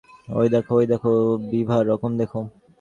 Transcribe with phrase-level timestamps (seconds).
[0.31, 1.11] ওই দেখো, ওই দেখো
[1.51, 2.39] বিভার রকম দেখো।